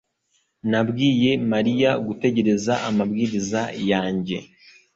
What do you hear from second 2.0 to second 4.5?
gutegereza amabwiriza yanjye